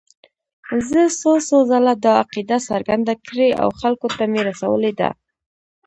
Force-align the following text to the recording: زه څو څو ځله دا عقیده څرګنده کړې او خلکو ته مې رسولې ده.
زه 0.89 1.01
څو 1.19 1.31
څو 1.47 1.57
ځله 1.69 1.93
دا 2.05 2.13
عقیده 2.23 2.57
څرګنده 2.69 3.13
کړې 3.27 3.49
او 3.61 3.69
خلکو 3.79 4.07
ته 4.15 4.23
مې 4.31 4.41
رسولې 4.49 4.91
ده. 4.99 5.09